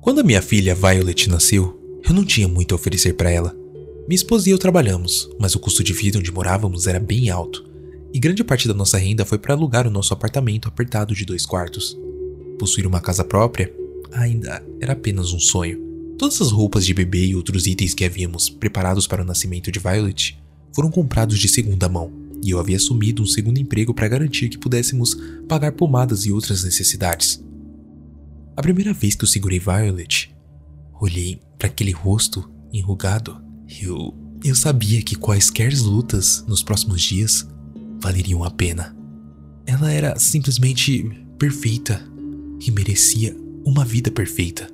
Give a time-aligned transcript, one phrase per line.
[0.00, 1.76] Quando a minha filha Violet nasceu,
[2.08, 3.54] eu não tinha muito a oferecer para ela.
[4.06, 7.64] Minha esposa e eu trabalhamos, mas o custo de vida onde morávamos era bem alto,
[8.14, 11.44] e grande parte da nossa renda foi para alugar o nosso apartamento apertado de dois
[11.44, 11.98] quartos.
[12.58, 13.72] Possuir uma casa própria
[14.12, 15.78] ainda era apenas um sonho.
[16.16, 19.80] Todas as roupas de bebê e outros itens que havíamos preparados para o nascimento de
[19.80, 20.38] Violet
[20.74, 22.12] foram comprados de segunda mão,
[22.42, 25.16] e eu havia assumido um segundo emprego para garantir que pudéssemos
[25.48, 27.42] pagar pomadas e outras necessidades.
[28.58, 30.34] A primeira vez que eu segurei Violet,
[31.00, 33.40] olhei para aquele rosto enrugado
[33.80, 34.12] eu,
[34.42, 37.48] eu sabia que quaisquer lutas nos próximos dias
[38.02, 38.96] valeriam a pena.
[39.64, 41.08] Ela era simplesmente
[41.38, 42.04] perfeita
[42.60, 44.68] e merecia uma vida perfeita.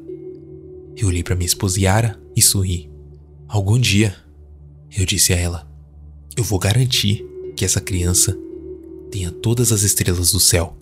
[0.96, 2.90] Eu olhei para minha esposa Yara e sorri.
[3.46, 4.16] Algum dia,
[4.96, 5.70] eu disse a ela,
[6.34, 7.22] eu vou garantir
[7.54, 8.34] que essa criança
[9.10, 10.74] tenha todas as estrelas do céu.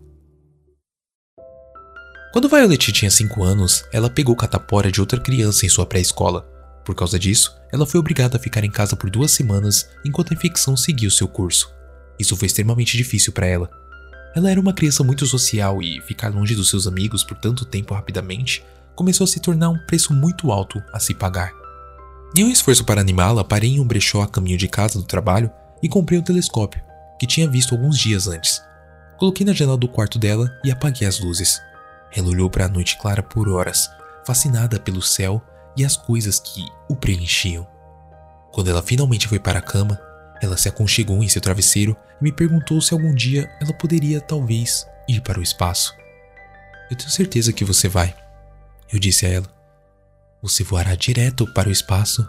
[2.33, 6.51] Quando Violet tinha 5 anos, ela pegou catapora de outra criança em sua pré-escola
[6.85, 10.35] por causa disso, ela foi obrigada a ficar em casa por duas semanas enquanto a
[10.35, 11.73] infecção seguia o seu curso.
[12.19, 13.71] Isso foi extremamente difícil para ela.
[14.35, 17.95] Ela era uma criança muito social e ficar longe dos seus amigos por tanto tempo
[17.95, 18.65] rapidamente
[18.95, 21.53] começou a se tornar um preço muito alto a se pagar.
[22.35, 25.51] Em um esforço para animá-la, parei em um brechó a caminho de casa do trabalho
[25.83, 26.83] e comprei um telescópio,
[27.19, 28.63] que tinha visto alguns dias antes.
[29.19, 31.61] Coloquei na janela do quarto dela e apaguei as luzes.
[32.15, 33.91] Ela olhou para a noite clara por horas,
[34.25, 35.43] fascinada pelo céu
[35.77, 37.67] e as coisas que o preenchiam.
[38.53, 39.99] Quando ela finalmente foi para a cama,
[40.43, 44.87] ela se aconchegou em seu travesseiro e me perguntou se algum dia ela poderia, talvez,
[45.09, 45.95] ir para o espaço.
[46.91, 48.15] Eu tenho certeza que você vai,
[48.93, 49.47] eu disse a ela.
[50.43, 52.29] Você voará direto para o espaço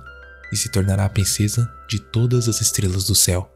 [0.51, 3.52] e se tornará a princesa de todas as estrelas do céu.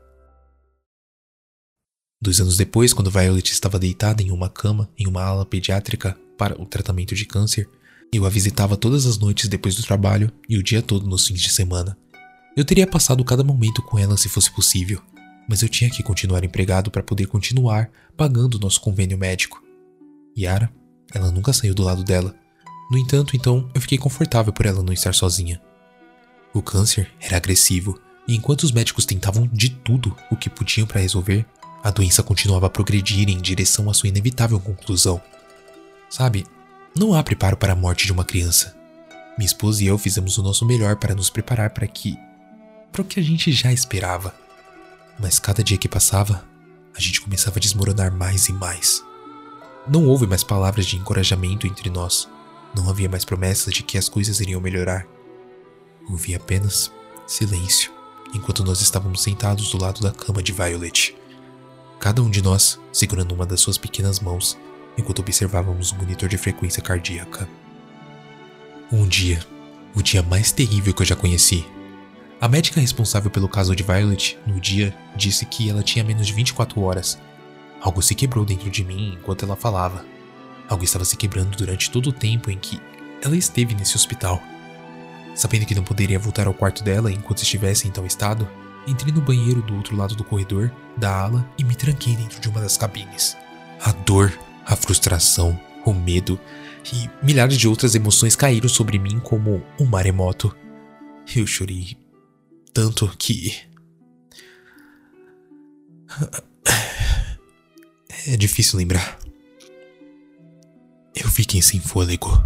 [2.20, 6.60] Dois anos depois, quando Violet estava deitada em uma cama em uma ala pediátrica para
[6.60, 7.70] o tratamento de câncer,
[8.12, 11.40] eu a visitava todas as noites depois do trabalho e o dia todo nos fins
[11.40, 11.96] de semana.
[12.56, 15.00] Eu teria passado cada momento com ela se fosse possível,
[15.48, 19.62] mas eu tinha que continuar empregado para poder continuar pagando nosso convênio médico.
[20.36, 20.74] Yara,
[21.14, 22.36] ela nunca saiu do lado dela.
[22.90, 25.62] No entanto, então, eu fiquei confortável por ela não estar sozinha.
[26.52, 31.02] O câncer era agressivo, e enquanto os médicos tentavam de tudo o que podiam para
[31.02, 31.46] resolver,
[31.88, 35.22] a doença continuava a progredir em direção à sua inevitável conclusão.
[36.10, 36.46] Sabe,
[36.94, 38.76] não há preparo para a morte de uma criança.
[39.38, 42.20] Minha esposa e eu fizemos o nosso melhor para nos preparar para que.
[42.92, 44.36] para o que a gente já esperava.
[45.18, 46.44] Mas cada dia que passava,
[46.94, 49.02] a gente começava a desmoronar mais e mais.
[49.88, 52.28] Não houve mais palavras de encorajamento entre nós.
[52.76, 55.08] Não havia mais promessas de que as coisas iriam melhorar.
[56.10, 56.92] Ouvi apenas
[57.26, 57.94] silêncio
[58.34, 61.16] enquanto nós estávamos sentados do lado da cama de Violet.
[62.00, 64.58] Cada um de nós segurando uma das suas pequenas mãos
[64.98, 67.48] enquanto observávamos o monitor de frequência cardíaca.
[68.92, 69.40] Um dia,
[69.96, 71.66] o dia mais terrível que eu já conheci.
[72.40, 76.34] A médica responsável pelo caso de Violet, no dia, disse que ela tinha menos de
[76.34, 77.20] 24 horas.
[77.82, 80.06] Algo se quebrou dentro de mim enquanto ela falava.
[80.70, 82.80] Algo estava se quebrando durante todo o tempo em que
[83.24, 84.42] ela esteve nesse hospital.
[85.34, 88.48] Sabendo que não poderia voltar ao quarto dela enquanto estivesse em tal estado,
[88.88, 92.50] entrei no banheiro do outro lado do corredor, da ala, e me tranquei dentro de
[92.50, 93.38] uma das cabines.
[93.82, 94.34] A dor
[94.68, 96.38] a frustração, o medo
[96.94, 100.54] e milhares de outras emoções caíram sobre mim como um maremoto.
[101.34, 101.98] Eu chorei
[102.74, 103.56] tanto que.
[108.28, 109.18] É difícil lembrar.
[111.16, 112.44] Eu fiquei sem fôlego.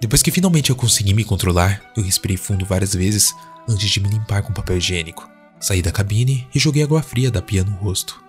[0.00, 3.32] Depois que finalmente eu consegui me controlar, eu respirei fundo várias vezes
[3.68, 5.28] antes de me limpar com papel higiênico.
[5.60, 8.22] Saí da cabine e joguei água fria da pia no rosto.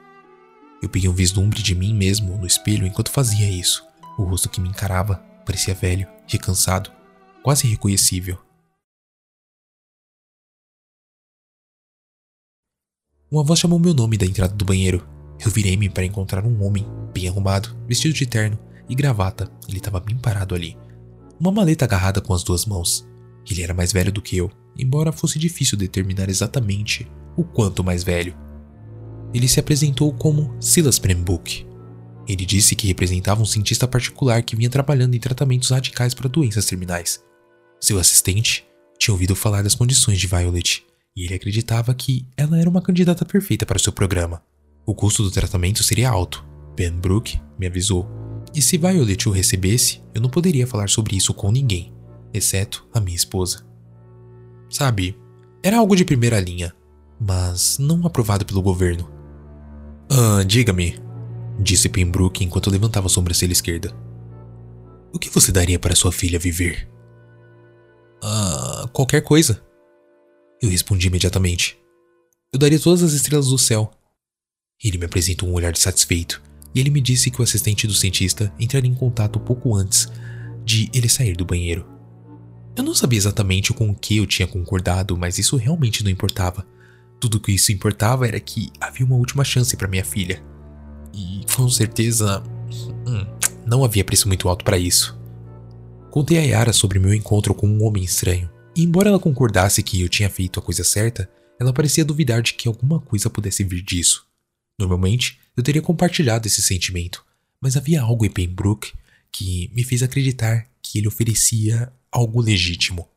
[0.81, 3.83] Eu peguei um vislumbre de mim mesmo no espelho enquanto fazia isso.
[4.17, 6.91] O rosto que me encarava parecia velho e cansado,
[7.41, 8.37] quase irreconhecível.
[13.31, 15.07] Uma voz chamou meu nome da entrada do banheiro.
[15.43, 19.51] Eu virei-me para encontrar um homem, bem arrumado, vestido de terno e gravata.
[19.67, 20.77] Ele estava bem parado ali.
[21.39, 23.07] Uma maleta agarrada com as duas mãos.
[23.49, 28.03] Ele era mais velho do que eu, embora fosse difícil determinar exatamente o quanto mais
[28.03, 28.35] velho
[29.33, 31.65] ele se apresentou como Silas Prembrook.
[32.27, 36.65] Ele disse que representava um cientista particular que vinha trabalhando em tratamentos radicais para doenças
[36.65, 37.21] terminais.
[37.81, 38.63] Seu assistente
[38.97, 40.85] tinha ouvido falar das condições de Violet
[41.15, 44.41] e ele acreditava que ela era uma candidata perfeita para seu programa.
[44.85, 46.45] O custo do tratamento seria alto,
[46.75, 48.07] Pembroke me avisou.
[48.53, 51.91] E se Violet o recebesse, eu não poderia falar sobre isso com ninguém,
[52.33, 53.65] exceto a minha esposa.
[54.73, 55.15] Sabe,
[55.61, 56.73] era algo de primeira linha,
[57.21, 59.07] mas não aprovado pelo governo.
[60.09, 60.99] Ah, diga-me,
[61.59, 63.95] disse Pembroke enquanto levantava a sobrancelha esquerda.
[65.13, 66.89] O que você daria para sua filha viver?
[68.23, 69.63] Ah, qualquer coisa.
[70.59, 71.77] Eu respondi imediatamente.
[72.51, 73.91] Eu daria todas as estrelas do céu.
[74.83, 76.41] Ele me apresentou um olhar de satisfeito
[76.73, 80.07] e ele me disse que o assistente do cientista entraria em contato pouco antes
[80.65, 81.92] de ele sair do banheiro.
[82.75, 86.65] Eu não sabia exatamente com o que eu tinha concordado, mas isso realmente não importava.
[87.19, 90.43] Tudo que isso importava era que havia uma última chance para minha filha.
[91.13, 92.43] E com certeza,
[93.07, 93.25] hum,
[93.65, 95.17] não havia preço muito alto para isso.
[96.09, 100.01] Contei a Yara sobre meu encontro com um homem estranho, e embora ela concordasse que
[100.01, 101.29] eu tinha feito a coisa certa,
[101.59, 104.25] ela parecia duvidar de que alguma coisa pudesse vir disso.
[104.79, 107.23] Normalmente, eu teria compartilhado esse sentimento,
[107.61, 108.93] mas havia algo em Pembroke
[109.31, 113.07] que me fez acreditar que ele oferecia algo legítimo.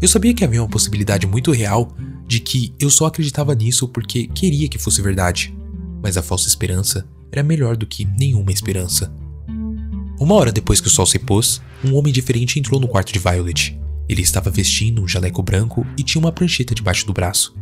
[0.00, 1.96] Eu sabia que havia uma possibilidade muito real
[2.26, 5.52] de que eu só acreditava nisso porque queria que fosse verdade,
[6.02, 9.12] mas a falsa esperança era melhor do que nenhuma esperança.
[10.20, 13.18] Uma hora depois que o sol se pôs, um homem diferente entrou no quarto de
[13.18, 13.78] Violet.
[14.08, 17.54] Ele estava vestindo um jaleco branco e tinha uma prancheta debaixo do braço.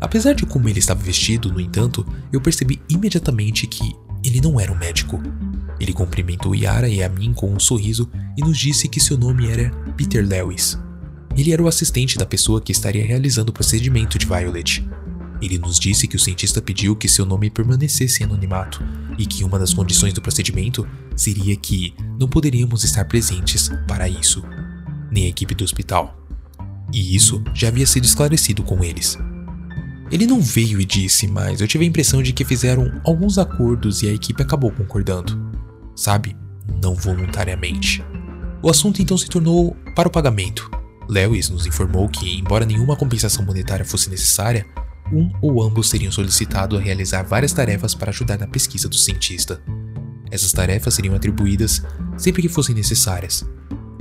[0.00, 4.72] Apesar de como ele estava vestido, no entanto, eu percebi imediatamente que ele não era
[4.72, 5.20] um médico.
[5.82, 9.50] Ele cumprimentou Yara e a mim com um sorriso e nos disse que seu nome
[9.50, 10.78] era Peter Lewis.
[11.36, 14.88] Ele era o assistente da pessoa que estaria realizando o procedimento de Violet.
[15.42, 18.80] Ele nos disse que o cientista pediu que seu nome permanecesse em anonimato
[19.18, 20.86] e que uma das condições do procedimento
[21.16, 24.40] seria que não poderíamos estar presentes para isso,
[25.10, 26.16] nem a equipe do hospital.
[26.92, 29.18] E isso já havia sido esclarecido com eles.
[30.12, 34.02] Ele não veio e disse, mas eu tive a impressão de que fizeram alguns acordos
[34.02, 35.50] e a equipe acabou concordando.
[35.94, 36.36] Sabe?
[36.82, 38.04] Não voluntariamente.
[38.62, 40.70] O assunto então se tornou para o pagamento.
[41.08, 44.66] Lewis nos informou que, embora nenhuma compensação monetária fosse necessária,
[45.12, 49.62] um ou ambos seriam solicitados a realizar várias tarefas para ajudar na pesquisa do cientista.
[50.30, 51.82] Essas tarefas seriam atribuídas
[52.16, 53.44] sempre que fossem necessárias.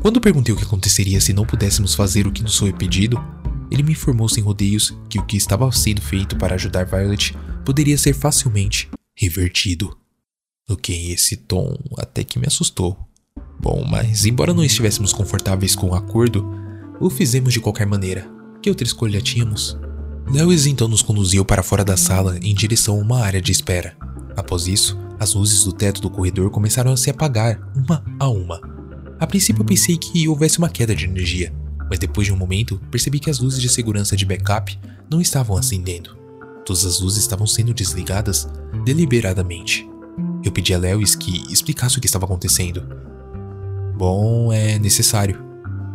[0.02, 3.22] Quando perguntei o que aconteceria se não pudéssemos fazer o que nos foi pedido,
[3.70, 7.36] ele me informou sem rodeios que o que estava sendo feito para ajudar Violet
[7.66, 10.01] poderia ser facilmente revertido.
[10.72, 12.98] Ok, esse tom até que me assustou.
[13.60, 16.50] Bom, mas embora não estivéssemos confortáveis com o acordo,
[17.00, 18.26] o fizemos de qualquer maneira.
[18.62, 19.78] Que outra escolha tínhamos?
[20.28, 23.98] Lewis então nos conduziu para fora da sala em direção a uma área de espera.
[24.38, 28.62] Após isso, as luzes do teto do corredor começaram a se apagar uma a uma.
[29.20, 31.54] A princípio eu pensei que houvesse uma queda de energia,
[31.90, 34.80] mas depois de um momento percebi que as luzes de segurança de backup
[35.10, 36.18] não estavam acendendo.
[36.66, 38.48] Todas as luzes estavam sendo desligadas
[38.86, 39.91] deliberadamente.
[40.52, 42.84] Eu pedi a Lewis que explicasse o que estava acontecendo.
[43.96, 45.42] Bom, é necessário,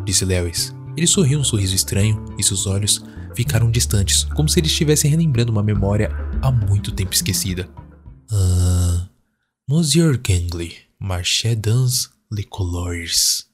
[0.02, 0.74] disse Lewis.
[0.96, 3.04] Ele sorriu um sorriso estranho e seus olhos
[3.34, 6.10] ficaram distantes, como se ele estivesse relembrando uma memória
[6.40, 7.68] há muito tempo esquecida.
[8.32, 9.06] Ah,
[9.68, 13.46] Monsieur Gangley, marché dans les colores.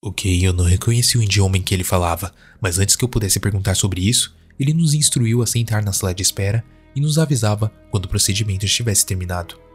[0.00, 3.40] Ok, eu não reconheci o idioma em que ele falava, mas antes que eu pudesse
[3.40, 7.68] perguntar sobre isso, ele nos instruiu a sentar na sala de espera e nos avisava
[7.90, 9.69] quando o procedimento estivesse terminado.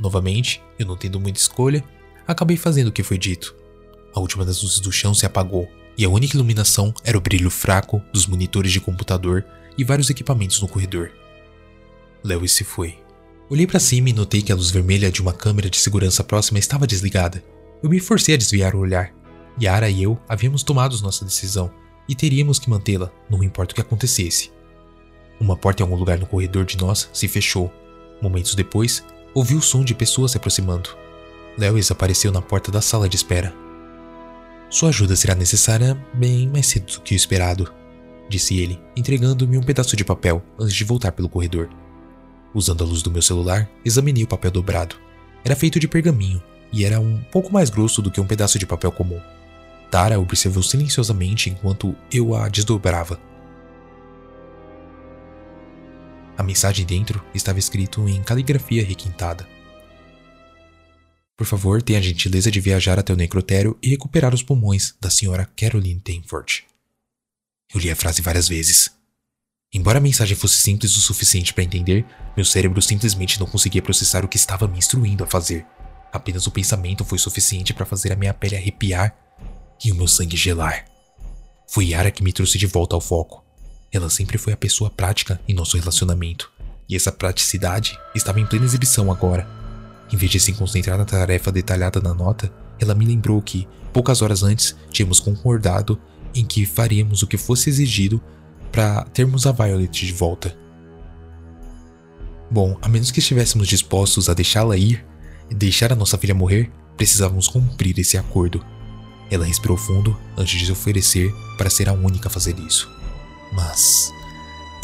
[0.00, 1.84] Novamente, eu não tendo muita escolha,
[2.26, 3.54] acabei fazendo o que foi dito.
[4.14, 7.50] A última das luzes do chão se apagou e a única iluminação era o brilho
[7.50, 9.44] fraco dos monitores de computador
[9.76, 11.12] e vários equipamentos no corredor.
[12.24, 12.98] Lewis se foi.
[13.48, 16.58] Olhei para cima e notei que a luz vermelha de uma câmera de segurança próxima
[16.58, 17.42] estava desligada.
[17.82, 19.12] Eu me forcei a desviar o olhar,
[19.60, 21.70] Yara e eu havíamos tomado nossa decisão
[22.08, 24.50] e teríamos que mantê-la, não importa o que acontecesse.
[25.40, 27.72] Uma porta em algum lugar no corredor de nós se fechou.
[28.20, 30.90] Momentos depois, ouvi o som de pessoas se aproximando.
[31.58, 33.54] Lewis apareceu na porta da sala de espera.
[34.68, 37.72] Sua ajuda será necessária bem mais cedo do que o esperado,
[38.28, 41.68] disse ele, entregando-me um pedaço de papel antes de voltar pelo corredor.
[42.54, 44.96] Usando a luz do meu celular, examinei o papel dobrado.
[45.44, 48.66] Era feito de pergaminho e era um pouco mais grosso do que um pedaço de
[48.66, 49.20] papel comum.
[49.90, 53.18] Tara observou silenciosamente enquanto eu a desdobrava.
[56.40, 59.46] A mensagem dentro estava escrito em caligrafia requintada.
[61.36, 65.10] Por favor, tenha a gentileza de viajar até o necrotério e recuperar os pulmões da
[65.10, 66.64] senhora Caroline Tenford.
[67.74, 68.90] Eu li a frase várias vezes.
[69.70, 74.24] Embora a mensagem fosse simples o suficiente para entender, meu cérebro simplesmente não conseguia processar
[74.24, 75.66] o que estava me instruindo a fazer.
[76.10, 79.14] Apenas o pensamento foi suficiente para fazer a minha pele arrepiar
[79.84, 80.86] e o meu sangue gelar.
[81.68, 83.44] Foi Yara que me trouxe de volta ao foco.
[83.92, 86.50] Ela sempre foi a pessoa prática em nosso relacionamento,
[86.88, 89.48] e essa praticidade estava em plena exibição agora.
[90.12, 94.22] Em vez de se concentrar na tarefa detalhada na nota, ela me lembrou que, poucas
[94.22, 96.00] horas antes, tínhamos concordado
[96.34, 98.20] em que faríamos o que fosse exigido
[98.70, 100.56] para termos a Violet de volta.
[102.50, 105.04] Bom, a menos que estivéssemos dispostos a deixá-la ir
[105.48, 108.64] e deixar a nossa filha morrer, precisávamos cumprir esse acordo.
[109.30, 112.99] Ela respirou fundo antes de se oferecer para ser a única a fazer isso.
[113.52, 114.12] Mas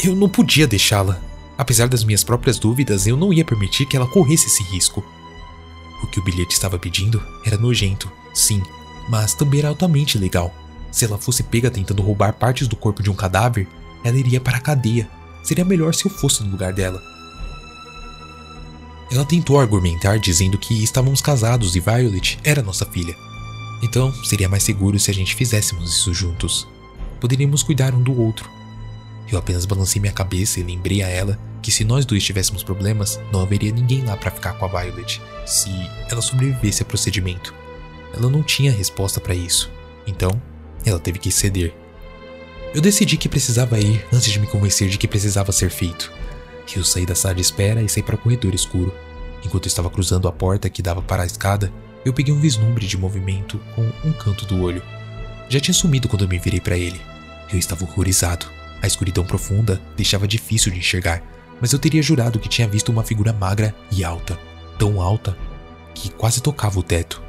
[0.03, 1.19] eu não podia deixá-la.
[1.57, 5.03] Apesar das minhas próprias dúvidas, eu não ia permitir que ela corresse esse risco.
[6.03, 8.61] O que o bilhete estava pedindo era nojento, sim,
[9.09, 10.53] mas também era altamente legal.
[10.91, 13.67] Se ela fosse pega tentando roubar partes do corpo de um cadáver,
[14.03, 15.09] ela iria para a cadeia.
[15.43, 17.01] Seria melhor se eu fosse no lugar dela.
[19.11, 23.15] Ela tentou argumentar dizendo que estávamos casados e Violet era nossa filha.
[23.81, 26.67] Então, seria mais seguro se a gente fizéssemos isso juntos.
[27.19, 28.49] Poderíamos cuidar um do outro.
[29.31, 33.19] Eu apenas balancei minha cabeça e lembrei a ela que se nós dois tivéssemos problemas,
[33.31, 35.69] não haveria ninguém lá para ficar com a Violet se
[36.09, 37.53] ela sobrevivesse ao procedimento.
[38.13, 39.69] Ela não tinha resposta para isso.
[40.05, 40.31] Então,
[40.85, 41.73] ela teve que ceder.
[42.73, 46.11] Eu decidi que precisava ir antes de me convencer de que precisava ser feito.
[46.75, 48.93] Eu saí da sala de espera e saí para o corredor escuro.
[49.43, 51.71] Enquanto estava cruzando a porta que dava para a escada,
[52.05, 54.81] eu peguei um vislumbre de movimento com um canto do olho.
[55.49, 56.99] Já tinha sumido quando eu me virei para ele.
[57.51, 58.47] Eu estava horrorizado.
[58.81, 61.23] A escuridão profunda deixava difícil de enxergar,
[61.59, 64.37] mas eu teria jurado que tinha visto uma figura magra e alta,
[64.77, 65.35] tão alta
[65.95, 67.21] que quase tocava o teto.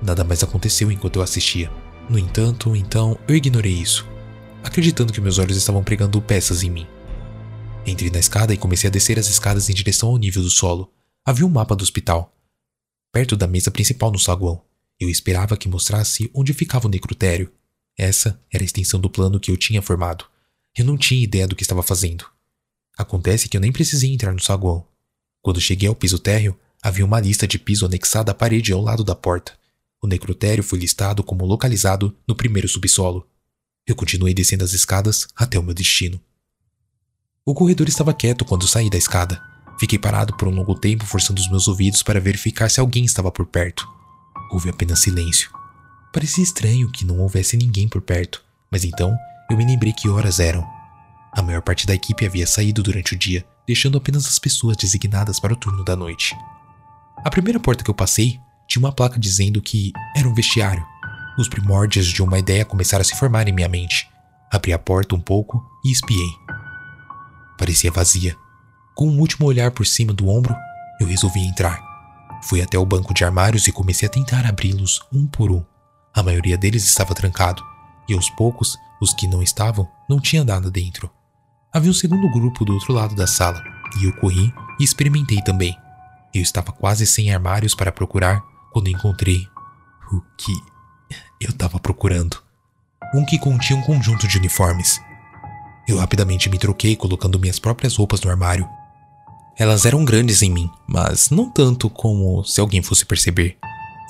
[0.00, 1.70] Nada mais aconteceu enquanto eu assistia.
[2.08, 4.06] No entanto, então, eu ignorei isso,
[4.62, 6.86] acreditando que meus olhos estavam pregando peças em mim.
[7.84, 10.92] Entrei na escada e comecei a descer as escadas em direção ao nível do solo.
[11.24, 12.32] Havia um mapa do hospital.
[13.12, 14.62] Perto da mesa principal no saguão.
[14.98, 17.52] Eu esperava que mostrasse onde ficava o necrotério.
[17.96, 20.24] Essa era a extensão do plano que eu tinha formado.
[20.76, 22.24] Eu não tinha ideia do que estava fazendo.
[22.96, 24.86] Acontece que eu nem precisei entrar no saguão.
[25.42, 29.04] Quando cheguei ao piso térreo, havia uma lista de piso anexada à parede ao lado
[29.04, 29.52] da porta.
[30.02, 33.28] O necrotério foi listado como localizado no primeiro subsolo.
[33.86, 36.20] Eu continuei descendo as escadas até o meu destino.
[37.44, 39.42] O corredor estava quieto quando saí da escada.
[39.78, 43.30] Fiquei parado por um longo tempo, forçando os meus ouvidos para verificar se alguém estava
[43.30, 43.86] por perto.
[44.50, 45.50] Houve apenas silêncio.
[46.12, 49.16] Parecia estranho que não houvesse ninguém por perto, mas então
[49.50, 50.66] eu me lembrei que horas eram.
[51.32, 55.38] A maior parte da equipe havia saído durante o dia, deixando apenas as pessoas designadas
[55.38, 56.34] para o turno da noite.
[57.24, 60.84] A primeira porta que eu passei tinha uma placa dizendo que era um vestiário.
[61.38, 64.08] Os primórdios de uma ideia começaram a se formar em minha mente.
[64.50, 66.30] Abri a porta um pouco e espiei.
[67.58, 68.36] Parecia vazia.
[68.94, 70.56] Com um último olhar por cima do ombro,
[70.98, 71.95] eu resolvi entrar.
[72.42, 75.64] Fui até o banco de armários e comecei a tentar abri-los um por um.
[76.14, 77.62] A maioria deles estava trancado,
[78.08, 81.10] e aos poucos, os que não estavam, não tinha nada dentro.
[81.72, 83.62] Havia um segundo grupo do outro lado da sala,
[84.00, 85.76] e eu corri e experimentei também.
[86.34, 89.46] Eu estava quase sem armários para procurar quando encontrei
[90.12, 90.52] o que
[91.40, 92.42] eu estava procurando.
[93.14, 95.00] Um que continha um conjunto de uniformes.
[95.86, 98.68] Eu rapidamente me troquei colocando minhas próprias roupas no armário.
[99.58, 103.56] Elas eram grandes em mim, mas não tanto como se alguém fosse perceber.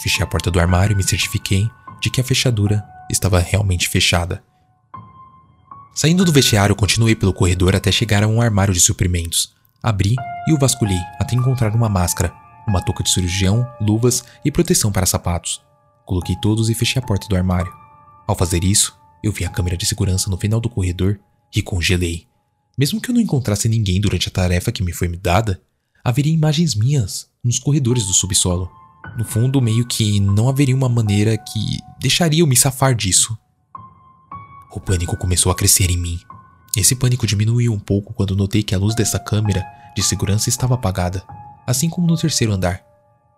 [0.02, 4.42] Fechei a porta do armário e me certifiquei de que a fechadura estava realmente fechada.
[5.94, 9.54] Saindo do vestiário, continuei pelo corredor até chegar a um armário de suprimentos.
[9.80, 10.16] Abri
[10.48, 12.34] e o vasculhei até encontrar uma máscara,
[12.66, 15.62] uma touca de cirurgião, luvas e proteção para sapatos.
[16.04, 17.72] Coloquei todos e fechei a porta do armário.
[18.26, 21.20] Ao fazer isso, eu vi a câmera de segurança no final do corredor
[21.54, 22.26] e congelei.
[22.78, 25.60] Mesmo que eu não encontrasse ninguém durante a tarefa que me foi dada,
[26.04, 28.70] haveria imagens minhas nos corredores do subsolo.
[29.16, 33.36] No fundo, meio que não haveria uma maneira que deixaria eu me safar disso.
[34.74, 36.20] O pânico começou a crescer em mim.
[36.76, 39.64] Esse pânico diminuiu um pouco quando notei que a luz dessa câmera
[39.96, 41.24] de segurança estava apagada,
[41.66, 42.84] assim como no terceiro andar.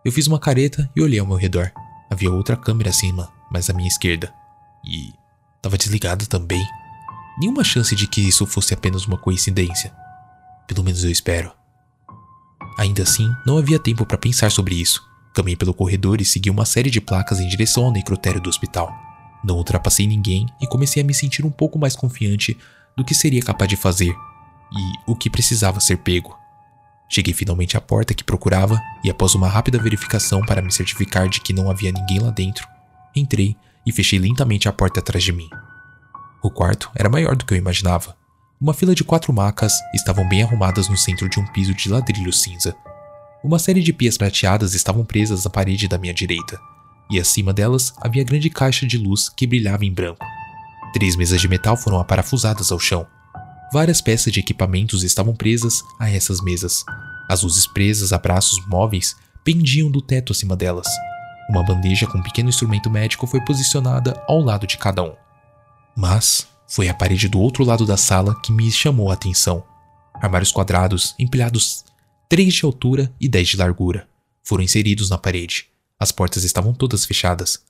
[0.05, 1.71] Eu fiz uma careta e olhei ao meu redor.
[2.11, 4.33] Havia outra câmera acima, mas à minha esquerda.
[4.85, 5.13] E
[5.57, 6.65] estava desligada também.
[7.41, 9.93] Nenhuma chance de que isso fosse apenas uma coincidência.
[10.67, 11.53] Pelo menos eu espero.
[12.77, 15.01] Ainda assim, não havia tempo para pensar sobre isso.
[15.35, 18.93] Caminhei pelo corredor e segui uma série de placas em direção ao necrotério do hospital.
[19.45, 22.59] Não ultrapassei ninguém e comecei a me sentir um pouco mais confiante
[22.97, 24.13] do que seria capaz de fazer
[24.73, 26.37] e o que precisava ser pego.
[27.09, 31.41] Cheguei finalmente à porta que procurava e, após uma rápida verificação para me certificar de
[31.41, 32.67] que não havia ninguém lá dentro,
[33.15, 35.49] entrei e fechei lentamente a porta atrás de mim.
[36.43, 38.17] O quarto era maior do que eu imaginava.
[38.61, 42.33] Uma fila de quatro macas estavam bem arrumadas no centro de um piso de ladrilho
[42.33, 42.77] cinza.
[43.43, 46.59] Uma série de pias prateadas estavam presas à parede da minha direita,
[47.11, 50.25] e acima delas havia grande caixa de luz que brilhava em branco.
[50.93, 53.07] Três mesas de metal foram aparafusadas ao chão.
[53.73, 56.85] Várias peças de equipamentos estavam presas a essas mesas.
[57.29, 59.15] As luzes presas a braços móveis
[59.45, 60.89] pendiam do teto acima delas.
[61.51, 65.13] Uma bandeja com um pequeno instrumento médico foi posicionada ao lado de cada um.
[66.01, 69.65] Mas foi a parede do outro lado da sala que me chamou a atenção.
[70.15, 71.85] Armários quadrados, empilhados,
[72.29, 74.09] três de altura e dez de largura,
[74.45, 75.67] foram inseridos na parede.
[75.99, 77.61] As portas estavam todas fechadas.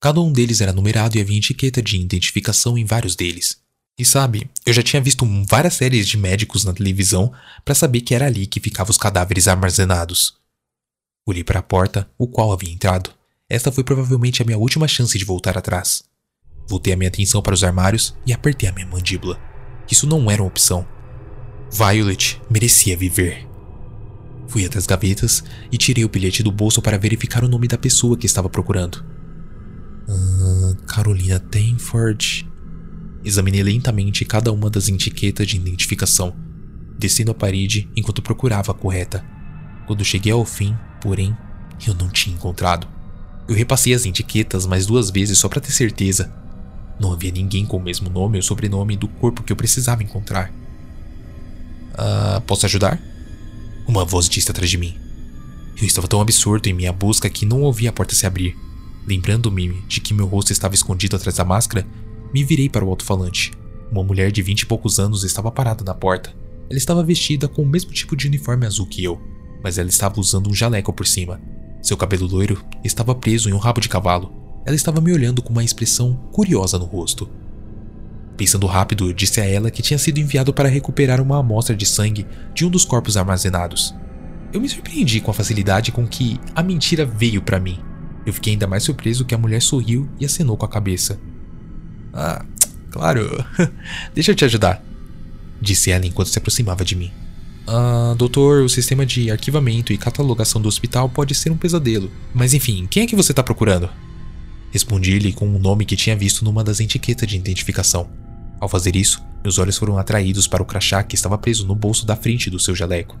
[0.00, 3.58] Cada um deles era numerado e havia etiqueta de identificação em vários deles.
[3.96, 7.32] E sabe, eu já tinha visto várias séries de médicos na televisão
[7.64, 10.34] para saber que era ali que ficavam os cadáveres armazenados.
[11.24, 13.14] Olhei para a porta, o qual havia entrado.
[13.48, 16.02] Esta foi provavelmente a minha última chance de voltar atrás.
[16.68, 19.38] Voltei a minha atenção para os armários e apertei a minha mandíbula.
[19.90, 20.86] Isso não era uma opção.
[21.70, 23.46] Violet merecia viver.
[24.48, 27.76] Fui até as gavetas e tirei o bilhete do bolso para verificar o nome da
[27.76, 29.04] pessoa que estava procurando.
[30.08, 32.48] Ah, Carolina Tenford.
[33.24, 36.36] Examinei lentamente cada uma das etiquetas de identificação,
[36.96, 39.24] descendo a parede enquanto procurava a correta.
[39.86, 41.36] Quando cheguei ao fim, porém,
[41.86, 42.86] eu não tinha encontrado.
[43.48, 46.32] Eu repassei as etiquetas mais duas vezes só para ter certeza.
[46.98, 50.52] Não havia ninguém com o mesmo nome ou sobrenome do corpo que eu precisava encontrar.
[51.94, 53.00] Ah, posso ajudar?
[53.86, 54.94] Uma voz disse atrás de mim.
[55.78, 58.56] Eu estava tão absorto em minha busca que não ouvi a porta se abrir.
[59.06, 61.86] Lembrando-me de que meu rosto estava escondido atrás da máscara,
[62.32, 63.52] me virei para o alto-falante.
[63.90, 66.34] Uma mulher de vinte e poucos anos estava parada na porta.
[66.68, 69.20] Ela estava vestida com o mesmo tipo de uniforme azul que eu,
[69.62, 71.40] mas ela estava usando um jaleco por cima.
[71.80, 74.45] Seu cabelo loiro estava preso em um rabo de cavalo.
[74.66, 77.30] Ela estava me olhando com uma expressão curiosa no rosto.
[78.36, 82.26] Pensando rápido, disse a ela que tinha sido enviado para recuperar uma amostra de sangue
[82.52, 83.94] de um dos corpos armazenados.
[84.52, 87.78] Eu me surpreendi com a facilidade com que a mentira veio para mim.
[88.26, 91.18] Eu fiquei ainda mais surpreso que a mulher sorriu e acenou com a cabeça.
[92.12, 92.44] Ah,
[92.90, 93.44] claro.
[94.14, 94.82] Deixa eu te ajudar,
[95.60, 97.12] disse ela enquanto se aproximava de mim.
[97.68, 102.10] Ah, doutor, o sistema de arquivamento e catalogação do hospital pode ser um pesadelo.
[102.34, 103.88] Mas enfim, quem é que você está procurando?
[104.76, 108.10] Respondi-lhe com um nome que tinha visto numa das etiquetas de identificação.
[108.60, 112.04] Ao fazer isso, meus olhos foram atraídos para o crachá que estava preso no bolso
[112.04, 113.18] da frente do seu jaleco.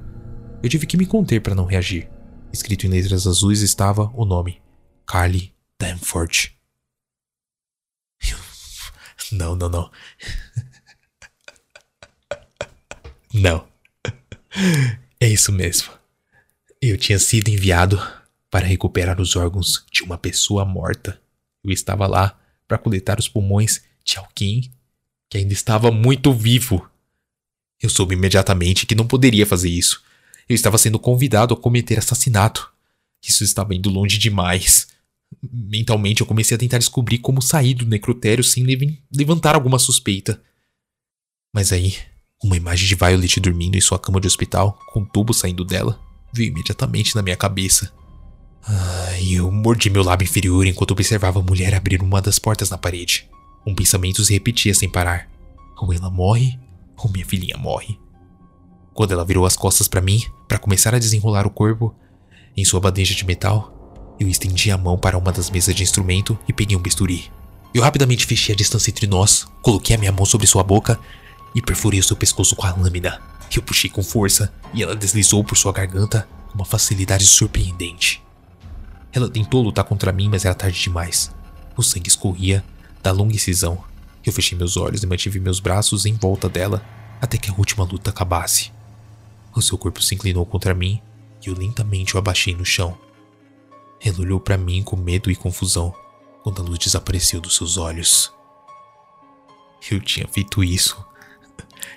[0.62, 2.10] Eu tive que me conter para não reagir.
[2.52, 4.60] Escrito em letras azuis estava o nome:
[5.06, 6.54] Carly Danford.
[9.32, 9.90] Não, não, não.
[13.32, 13.66] Não.
[15.18, 15.90] É isso mesmo.
[16.82, 17.98] Eu tinha sido enviado
[18.50, 21.18] para recuperar os órgãos de uma pessoa morta.
[21.66, 24.70] Eu estava lá para coletar os pulmões de alguém
[25.28, 26.88] que ainda estava muito vivo.
[27.82, 30.02] Eu soube imediatamente que não poderia fazer isso.
[30.48, 32.70] Eu estava sendo convidado a cometer assassinato.
[33.22, 34.88] Isso estava indo longe demais.
[35.42, 38.64] Mentalmente eu comecei a tentar descobrir como sair do necrotério sem
[39.12, 40.40] levantar alguma suspeita.
[41.52, 41.96] Mas aí,
[42.42, 46.00] uma imagem de Violet dormindo em sua cama de hospital, com um tubo saindo dela,
[46.32, 47.92] veio imediatamente na minha cabeça.
[48.64, 52.78] Ah, eu mordi meu lábio inferior enquanto observava a mulher abrir uma das portas na
[52.78, 53.28] parede.
[53.66, 55.28] Um pensamento se repetia sem parar.
[55.78, 56.58] Ou ela morre,
[56.96, 57.98] ou minha filhinha morre.
[58.94, 61.94] Quando ela virou as costas para mim, para começar a desenrolar o corpo,
[62.56, 66.38] em sua bandeja de metal, eu estendi a mão para uma das mesas de instrumento
[66.48, 67.30] e peguei um bisturi.
[67.74, 70.98] Eu rapidamente fechei a distância entre nós, coloquei a minha mão sobre sua boca
[71.54, 73.20] e perfurei o seu pescoço com a lâmina.
[73.54, 78.22] Eu puxei com força e ela deslizou por sua garganta com uma facilidade surpreendente.
[79.16, 81.34] Ela tentou lutar contra mim, mas era tarde demais.
[81.74, 82.62] O sangue escorria
[83.02, 83.82] da longa incisão.
[84.22, 86.84] Eu fechei meus olhos e mantive meus braços em volta dela
[87.18, 88.70] até que a última luta acabasse.
[89.54, 91.00] O seu corpo se inclinou contra mim
[91.42, 92.94] e eu lentamente o abaixei no chão.
[94.04, 95.94] Ela olhou para mim com medo e confusão
[96.42, 98.30] quando a luz desapareceu dos seus olhos.
[99.90, 101.02] Eu tinha feito isso.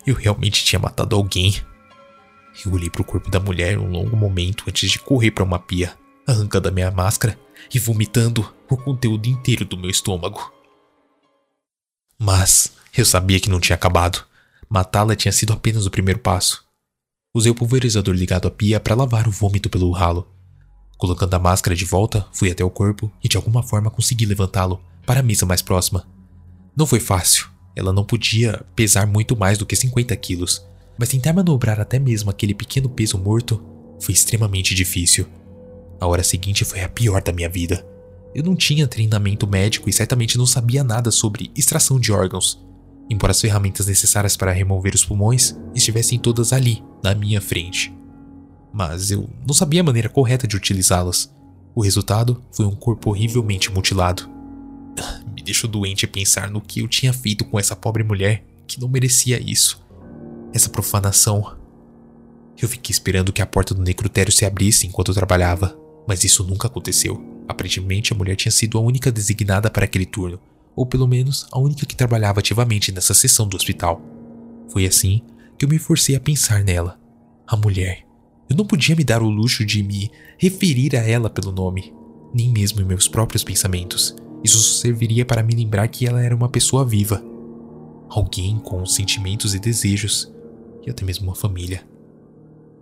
[0.08, 1.62] Eu realmente tinha matado alguém.
[2.66, 5.60] Eu olhei para o corpo da mulher um longo momento antes de correr para uma
[5.60, 5.98] pia,
[6.32, 7.38] arrancando a minha máscara
[7.74, 10.52] e vomitando o conteúdo inteiro do meu estômago.
[12.18, 14.26] Mas eu sabia que não tinha acabado.
[14.70, 16.64] Matá-la tinha sido apenas o primeiro passo.
[17.34, 20.28] Usei o pulverizador ligado à pia para lavar o vômito pelo ralo.
[20.98, 24.84] Colocando a máscara de volta, fui até o corpo e de alguma forma consegui levantá-lo
[25.06, 26.06] para a mesa mais próxima.
[26.76, 27.48] Não foi fácil.
[27.76, 30.66] Ela não podia pesar muito mais do que 50 quilos,
[30.98, 33.64] mas tentar manobrar até mesmo aquele pequeno peso morto
[34.02, 35.26] foi extremamente difícil.
[36.00, 37.86] A hora seguinte foi a pior da minha vida.
[38.34, 42.64] Eu não tinha treinamento médico e certamente não sabia nada sobre extração de órgãos,
[43.10, 47.94] embora as ferramentas necessárias para remover os pulmões estivessem todas ali, na minha frente.
[48.72, 51.34] Mas eu não sabia a maneira correta de utilizá-las.
[51.74, 54.30] O resultado foi um corpo horrivelmente mutilado.
[55.34, 58.88] Me deixou doente pensar no que eu tinha feito com essa pobre mulher que não
[58.88, 59.82] merecia isso.
[60.54, 61.58] Essa profanação.
[62.62, 65.79] Eu fiquei esperando que a porta do necrotério se abrisse enquanto eu trabalhava,
[66.10, 67.24] mas isso nunca aconteceu.
[67.48, 70.40] Aparentemente, a mulher tinha sido a única designada para aquele turno,
[70.76, 74.02] ou pelo menos a única que trabalhava ativamente nessa seção do hospital.
[74.70, 75.22] Foi assim
[75.56, 77.00] que eu me forcei a pensar nela.
[77.46, 78.08] A mulher.
[78.50, 81.94] Eu não podia me dar o luxo de me referir a ela pelo nome.
[82.34, 84.16] nem mesmo em meus próprios pensamentos.
[84.44, 87.24] Isso serviria para me lembrar que ela era uma pessoa viva.
[88.10, 90.32] Alguém com sentimentos e desejos,
[90.86, 91.84] e até mesmo uma família.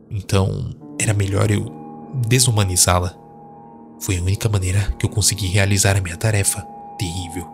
[0.09, 1.76] Então, era melhor eu
[2.13, 3.15] desumanizá-la.
[3.99, 6.61] Foi a única maneira que eu consegui realizar a minha tarefa
[6.97, 7.45] terrível.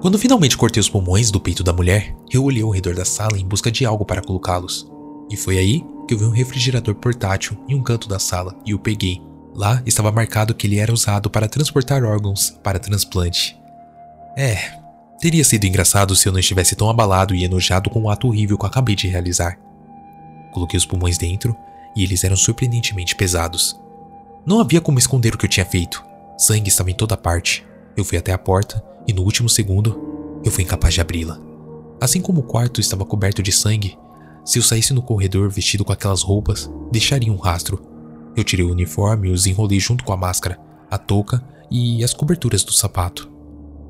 [0.00, 3.38] Quando finalmente cortei os pulmões do peito da mulher, eu olhei ao redor da sala
[3.38, 4.90] em busca de algo para colocá-los.
[5.30, 8.74] E foi aí que eu vi um refrigerador portátil em um canto da sala e
[8.74, 9.20] o peguei.
[9.54, 13.58] Lá estava marcado que ele era usado para transportar órgãos para transplante.
[14.36, 14.78] É,
[15.18, 18.58] teria sido engraçado se eu não estivesse tão abalado e enojado com o ato horrível
[18.58, 19.58] que eu acabei de realizar.
[20.52, 21.56] Coloquei os pulmões dentro
[21.96, 23.76] e eles eram surpreendentemente pesados.
[24.44, 26.04] Não havia como esconder o que eu tinha feito.
[26.38, 27.66] Sangue estava em toda parte.
[27.96, 31.40] Eu fui até a porta e no último segundo eu fui incapaz de abri-la.
[32.00, 33.98] Assim como o quarto estava coberto de sangue,
[34.44, 37.82] se eu saísse no corredor vestido com aquelas roupas, deixaria um rastro.
[38.36, 42.12] Eu tirei o uniforme e os enrolei junto com a máscara, a touca e as
[42.12, 43.28] coberturas do sapato.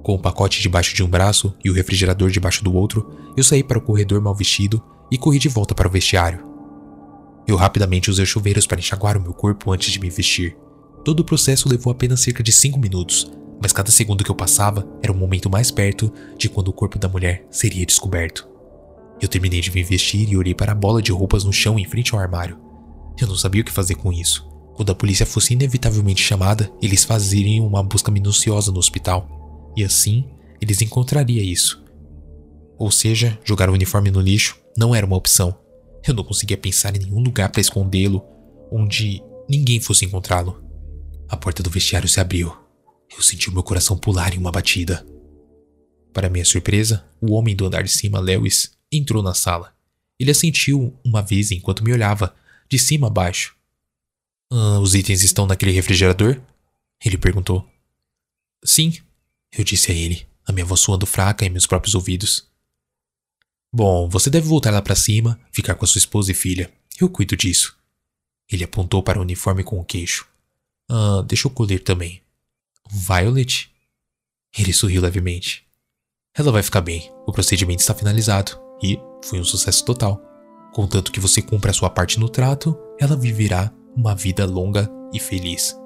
[0.02, 3.62] Com o pacote debaixo de um braço e o refrigerador debaixo do outro, eu saí
[3.64, 6.55] para o corredor mal vestido e corri de volta para o vestiário.
[7.46, 10.56] Eu rapidamente usei chuveiros para enxaguar o meu corpo antes de me vestir.
[11.04, 13.30] Todo o processo levou apenas cerca de 5 minutos,
[13.62, 16.98] mas cada segundo que eu passava era um momento mais perto de quando o corpo
[16.98, 18.48] da mulher seria descoberto.
[19.20, 21.84] Eu terminei de me vestir e olhei para a bola de roupas no chão em
[21.84, 22.58] frente ao armário.
[23.18, 24.46] Eu não sabia o que fazer com isso.
[24.74, 29.72] Quando a polícia fosse inevitavelmente chamada, eles fazeriam uma busca minuciosa no hospital.
[29.74, 30.26] E assim,
[30.60, 31.82] eles encontrariam isso.
[32.78, 35.56] Ou seja, jogar o uniforme no lixo não era uma opção.
[36.06, 38.24] Eu não conseguia pensar em nenhum lugar para escondê-lo
[38.70, 40.62] onde ninguém fosse encontrá-lo.
[41.28, 42.56] A porta do vestiário se abriu.
[43.16, 45.06] Eu senti o meu coração pular em uma batida.
[46.12, 49.74] Para minha surpresa, o homem do andar de cima, Lewis, entrou na sala.
[50.18, 52.34] Ele assentiu uma vez enquanto me olhava,
[52.68, 53.56] de cima a baixo.
[54.50, 56.40] Ah, os itens estão naquele refrigerador?
[57.04, 57.68] Ele perguntou.
[58.64, 58.94] Sim,
[59.56, 62.48] eu disse a ele, a minha voz soando fraca em meus próprios ouvidos.
[63.76, 66.72] Bom, você deve voltar lá para cima, ficar com a sua esposa e filha.
[66.98, 67.76] Eu cuido disso.
[68.50, 70.26] Ele apontou para o uniforme com o queixo.
[70.90, 72.22] Ah, deixa eu colher também.
[72.90, 73.70] Violet?
[74.58, 75.66] Ele sorriu levemente.
[76.34, 77.12] Ela vai ficar bem.
[77.26, 78.58] O procedimento está finalizado.
[78.82, 80.22] E foi um sucesso total.
[80.72, 85.20] Contanto que você cumpra a sua parte no trato, ela viverá uma vida longa e
[85.20, 85.78] feliz.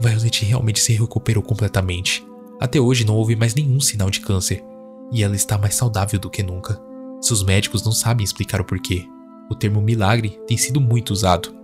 [0.00, 2.26] Violet realmente se recuperou completamente.
[2.58, 4.64] Até hoje não houve mais nenhum sinal de câncer,
[5.12, 6.80] e ela está mais saudável do que nunca.
[7.20, 9.06] Seus médicos não sabem explicar o porquê.
[9.50, 11.54] O termo milagre tem sido muito usado,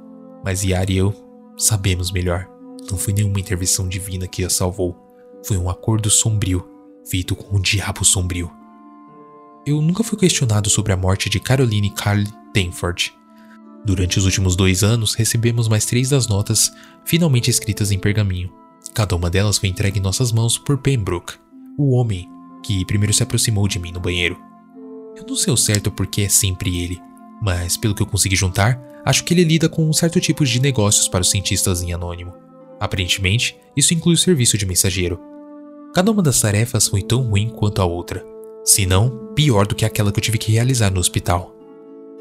[0.45, 1.15] mas Yari e eu
[1.57, 2.49] sabemos melhor.
[2.91, 4.97] Não foi nenhuma intervenção divina que a salvou,
[5.45, 6.67] foi um acordo sombrio,
[7.09, 8.51] feito com o diabo sombrio.
[9.67, 12.25] Eu nunca fui questionado sobre a morte de Caroline Carl
[12.55, 13.13] Danford.
[13.85, 16.73] Durante os últimos dois anos, recebemos mais três das notas
[17.05, 18.53] finalmente escritas em pergaminho.
[18.95, 21.35] Cada uma delas foi entregue em nossas mãos por Pembroke,
[21.79, 22.29] o homem
[22.63, 24.39] que primeiro se aproximou de mim no banheiro.
[25.17, 27.01] Eu não sei ao certo porque é sempre ele,
[27.41, 30.61] mas pelo que eu consegui juntar, acho que ele lida com um certo tipo de
[30.61, 32.33] negócios para os cientistas em anônimo.
[32.81, 35.21] Aparentemente, isso inclui o serviço de mensageiro.
[35.95, 38.25] Cada uma das tarefas foi tão ruim quanto a outra,
[38.65, 41.55] se não pior do que aquela que eu tive que realizar no hospital.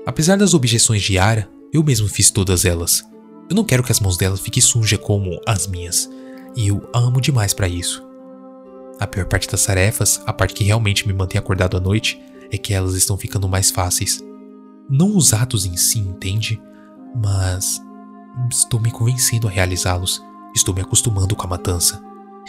[0.06, 3.04] Apesar das objeções de Yara, eu mesmo fiz todas elas.
[3.50, 6.10] Eu não quero que as mãos dela fiquem sujas como as minhas,
[6.56, 8.11] e eu amo demais para isso.
[9.02, 12.58] A pior parte das tarefas, a parte que realmente me mantém acordado à noite, é
[12.58, 14.24] que elas estão ficando mais fáceis.
[14.88, 16.62] Não os atos em si, entende?
[17.16, 17.82] Mas
[18.52, 20.22] estou me convencendo a realizá-los.
[20.56, 22.00] Estou me acostumando com a matança.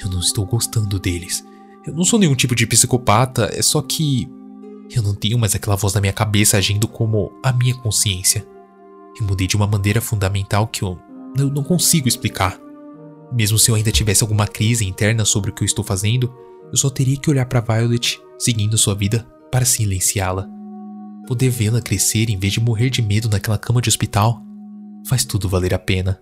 [0.05, 1.43] Eu não estou gostando deles.
[1.87, 4.29] Eu não sou nenhum tipo de psicopata, é só que
[4.95, 8.47] eu não tenho mais aquela voz na minha cabeça agindo como a minha consciência.
[9.19, 10.99] Eu mudei de uma maneira fundamental que eu,
[11.35, 12.61] eu não consigo explicar.
[13.33, 16.33] Mesmo se eu ainda tivesse alguma crise interna sobre o que eu estou fazendo,
[16.71, 20.49] eu só teria que olhar para Violet, seguindo sua vida, para silenciá-la.
[21.27, 24.43] Poder vê-la crescer em vez de morrer de medo naquela cama de hospital
[25.09, 26.21] faz tudo valer a pena.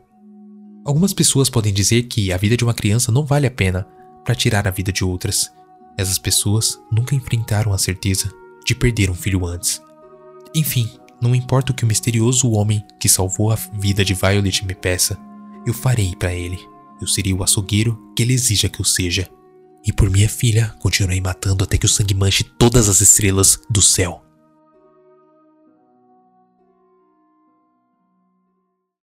[0.85, 3.87] Algumas pessoas podem dizer que a vida de uma criança não vale a pena,
[4.25, 5.51] para tirar a vida de outras.
[5.96, 8.31] Essas pessoas nunca enfrentaram a certeza
[8.64, 9.83] de perder um filho antes.
[10.55, 10.88] Enfim,
[11.20, 15.18] não importa o que o misterioso homem que salvou a vida de Violet me peça,
[15.66, 16.59] eu farei para ele.
[17.01, 19.29] Eu serei o açougueiro que ele exija que eu seja.
[19.85, 23.81] E por minha filha, continuarei matando até que o sangue manche todas as estrelas do
[23.81, 24.23] céu.